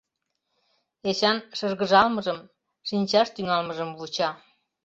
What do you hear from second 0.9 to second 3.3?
Эчан шыргыжалмыжым, шинчаш